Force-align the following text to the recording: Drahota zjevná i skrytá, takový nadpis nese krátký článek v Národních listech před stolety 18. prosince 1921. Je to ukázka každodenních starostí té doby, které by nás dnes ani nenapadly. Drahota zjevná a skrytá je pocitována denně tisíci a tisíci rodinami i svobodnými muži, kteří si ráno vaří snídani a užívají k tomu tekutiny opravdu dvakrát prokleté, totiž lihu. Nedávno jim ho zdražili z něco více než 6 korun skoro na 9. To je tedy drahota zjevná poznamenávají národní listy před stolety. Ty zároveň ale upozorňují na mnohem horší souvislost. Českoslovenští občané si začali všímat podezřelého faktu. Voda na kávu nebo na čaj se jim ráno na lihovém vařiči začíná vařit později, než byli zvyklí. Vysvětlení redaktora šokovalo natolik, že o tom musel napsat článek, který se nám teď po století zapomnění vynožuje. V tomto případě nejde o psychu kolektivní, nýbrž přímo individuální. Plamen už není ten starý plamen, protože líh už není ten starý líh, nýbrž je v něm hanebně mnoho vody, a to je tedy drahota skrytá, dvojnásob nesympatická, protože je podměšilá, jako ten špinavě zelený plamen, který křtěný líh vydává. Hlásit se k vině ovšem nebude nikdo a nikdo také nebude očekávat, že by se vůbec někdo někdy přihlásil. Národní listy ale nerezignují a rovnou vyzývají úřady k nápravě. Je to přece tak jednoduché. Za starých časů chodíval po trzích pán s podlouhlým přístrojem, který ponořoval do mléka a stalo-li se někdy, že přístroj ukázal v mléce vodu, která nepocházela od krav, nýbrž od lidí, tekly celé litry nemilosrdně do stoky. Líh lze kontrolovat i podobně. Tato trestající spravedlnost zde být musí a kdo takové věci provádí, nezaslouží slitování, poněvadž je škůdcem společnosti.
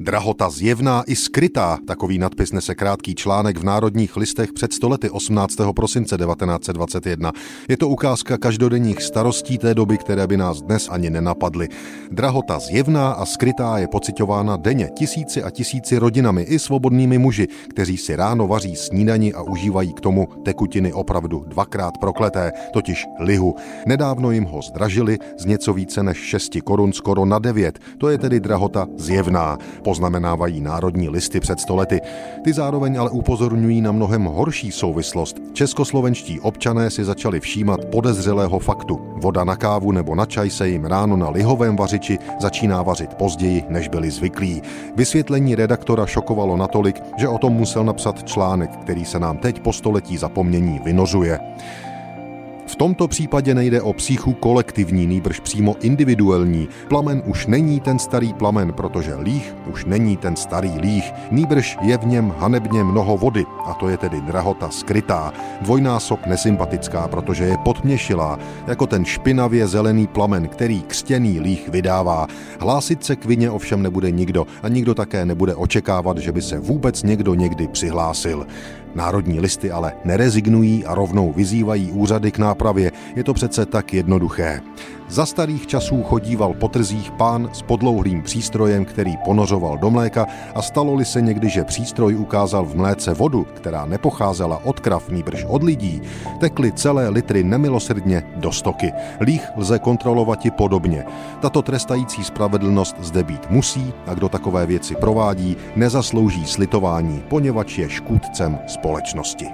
Drahota 0.00 0.50
zjevná 0.50 1.02
i 1.06 1.16
skrytá, 1.16 1.78
takový 1.86 2.18
nadpis 2.18 2.52
nese 2.52 2.74
krátký 2.74 3.14
článek 3.14 3.58
v 3.58 3.64
Národních 3.64 4.16
listech 4.16 4.52
před 4.52 4.72
stolety 4.72 5.10
18. 5.10 5.56
prosince 5.76 6.16
1921. 6.16 7.32
Je 7.68 7.76
to 7.76 7.88
ukázka 7.88 8.38
každodenních 8.38 9.02
starostí 9.02 9.58
té 9.58 9.74
doby, 9.74 9.98
které 9.98 10.26
by 10.26 10.36
nás 10.36 10.62
dnes 10.62 10.88
ani 10.90 11.10
nenapadly. 11.10 11.68
Drahota 12.10 12.58
zjevná 12.58 13.10
a 13.10 13.24
skrytá 13.24 13.78
je 13.78 13.88
pocitována 13.88 14.56
denně 14.56 14.90
tisíci 14.98 15.42
a 15.42 15.50
tisíci 15.50 15.98
rodinami 15.98 16.42
i 16.42 16.58
svobodnými 16.58 17.18
muži, 17.18 17.48
kteří 17.70 17.96
si 17.96 18.16
ráno 18.16 18.46
vaří 18.46 18.76
snídani 18.76 19.34
a 19.34 19.42
užívají 19.42 19.92
k 19.92 20.00
tomu 20.00 20.28
tekutiny 20.44 20.92
opravdu 20.92 21.44
dvakrát 21.46 21.98
prokleté, 22.00 22.52
totiž 22.72 23.06
lihu. 23.20 23.54
Nedávno 23.86 24.30
jim 24.30 24.44
ho 24.44 24.62
zdražili 24.62 25.18
z 25.38 25.44
něco 25.44 25.72
více 25.72 26.02
než 26.02 26.18
6 26.18 26.58
korun 26.64 26.92
skoro 26.92 27.24
na 27.24 27.38
9. 27.38 27.78
To 27.98 28.08
je 28.08 28.18
tedy 28.18 28.40
drahota 28.40 28.86
zjevná 28.96 29.58
poznamenávají 29.88 30.60
národní 30.60 31.08
listy 31.08 31.40
před 31.40 31.60
stolety. 31.60 32.00
Ty 32.44 32.52
zároveň 32.52 33.00
ale 33.00 33.10
upozorňují 33.10 33.80
na 33.80 33.92
mnohem 33.92 34.24
horší 34.24 34.72
souvislost. 34.72 35.36
Českoslovenští 35.52 36.40
občané 36.40 36.90
si 36.90 37.04
začali 37.04 37.40
všímat 37.40 37.84
podezřelého 37.84 38.58
faktu. 38.58 39.00
Voda 39.16 39.44
na 39.44 39.56
kávu 39.56 39.92
nebo 39.92 40.14
na 40.14 40.26
čaj 40.26 40.50
se 40.50 40.68
jim 40.68 40.84
ráno 40.84 41.16
na 41.16 41.30
lihovém 41.30 41.76
vařiči 41.76 42.18
začíná 42.40 42.82
vařit 42.82 43.14
později, 43.14 43.64
než 43.68 43.88
byli 43.88 44.10
zvyklí. 44.10 44.62
Vysvětlení 44.96 45.54
redaktora 45.54 46.06
šokovalo 46.06 46.56
natolik, 46.56 47.02
že 47.16 47.28
o 47.28 47.38
tom 47.38 47.52
musel 47.52 47.84
napsat 47.84 48.28
článek, 48.28 48.70
který 48.70 49.04
se 49.04 49.18
nám 49.18 49.38
teď 49.38 49.60
po 49.60 49.72
století 49.72 50.16
zapomnění 50.16 50.80
vynožuje. 50.84 51.40
V 52.68 52.76
tomto 52.76 53.08
případě 53.08 53.54
nejde 53.54 53.82
o 53.82 53.92
psychu 53.92 54.32
kolektivní, 54.32 55.06
nýbrž 55.06 55.40
přímo 55.40 55.76
individuální. 55.80 56.68
Plamen 56.88 57.22
už 57.26 57.46
není 57.46 57.80
ten 57.80 57.98
starý 57.98 58.34
plamen, 58.34 58.72
protože 58.72 59.14
líh 59.14 59.54
už 59.72 59.84
není 59.84 60.16
ten 60.16 60.36
starý 60.36 60.78
líh, 60.78 61.12
nýbrž 61.30 61.78
je 61.82 61.98
v 61.98 62.06
něm 62.06 62.34
hanebně 62.38 62.84
mnoho 62.84 63.16
vody, 63.16 63.46
a 63.66 63.74
to 63.74 63.88
je 63.88 63.96
tedy 63.96 64.20
drahota 64.20 64.70
skrytá, 64.70 65.32
dvojnásob 65.60 66.26
nesympatická, 66.26 67.08
protože 67.08 67.44
je 67.44 67.56
podměšilá, 67.58 68.38
jako 68.66 68.86
ten 68.86 69.04
špinavě 69.04 69.66
zelený 69.66 70.06
plamen, 70.06 70.48
který 70.48 70.82
křtěný 70.82 71.40
líh 71.40 71.68
vydává. 71.68 72.26
Hlásit 72.60 73.04
se 73.04 73.16
k 73.16 73.24
vině 73.24 73.50
ovšem 73.50 73.82
nebude 73.82 74.10
nikdo 74.10 74.46
a 74.62 74.68
nikdo 74.68 74.94
také 74.94 75.26
nebude 75.26 75.54
očekávat, 75.54 76.18
že 76.18 76.32
by 76.32 76.42
se 76.42 76.58
vůbec 76.58 77.02
někdo 77.02 77.34
někdy 77.34 77.68
přihlásil. 77.68 78.46
Národní 78.94 79.40
listy 79.40 79.70
ale 79.70 79.92
nerezignují 80.04 80.84
a 80.84 80.94
rovnou 80.94 81.32
vyzývají 81.32 81.92
úřady 81.92 82.30
k 82.32 82.38
nápravě. 82.38 82.92
Je 83.16 83.24
to 83.24 83.34
přece 83.34 83.66
tak 83.66 83.94
jednoduché. 83.94 84.60
Za 85.10 85.26
starých 85.26 85.66
časů 85.66 86.02
chodíval 86.02 86.54
po 86.54 86.68
trzích 86.68 87.10
pán 87.10 87.50
s 87.52 87.62
podlouhlým 87.62 88.22
přístrojem, 88.22 88.84
který 88.84 89.16
ponořoval 89.16 89.78
do 89.78 89.90
mléka 89.90 90.26
a 90.54 90.62
stalo-li 90.62 91.04
se 91.04 91.20
někdy, 91.20 91.48
že 91.48 91.64
přístroj 91.64 92.16
ukázal 92.16 92.64
v 92.64 92.76
mléce 92.76 93.14
vodu, 93.14 93.46
která 93.54 93.86
nepocházela 93.86 94.60
od 94.64 94.80
krav, 94.80 95.08
nýbrž 95.08 95.44
od 95.48 95.62
lidí, 95.62 96.02
tekly 96.40 96.72
celé 96.72 97.08
litry 97.08 97.44
nemilosrdně 97.44 98.22
do 98.36 98.52
stoky. 98.52 98.92
Líh 99.20 99.48
lze 99.56 99.78
kontrolovat 99.78 100.46
i 100.46 100.50
podobně. 100.50 101.04
Tato 101.40 101.62
trestající 101.62 102.24
spravedlnost 102.24 102.96
zde 103.00 103.22
být 103.22 103.50
musí 103.50 103.92
a 104.06 104.14
kdo 104.14 104.28
takové 104.28 104.66
věci 104.66 104.94
provádí, 104.94 105.56
nezaslouží 105.76 106.46
slitování, 106.46 107.22
poněvadž 107.28 107.78
je 107.78 107.90
škůdcem 107.90 108.58
společnosti. 108.66 109.46